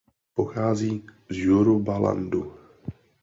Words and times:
Pochází 0.33 1.05
z 1.29 1.37
Yorubalandu. 1.37 2.53